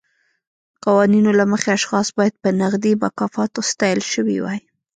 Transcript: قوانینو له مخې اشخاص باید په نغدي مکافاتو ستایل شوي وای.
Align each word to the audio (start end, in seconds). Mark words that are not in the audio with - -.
قوانینو 0.85 1.31
له 1.39 1.45
مخې 1.51 1.69
اشخاص 1.77 2.07
باید 2.17 2.33
په 2.43 2.49
نغدي 2.61 2.93
مکافاتو 3.03 3.59
ستایل 3.71 4.01
شوي 4.13 4.37
وای. 4.41 4.59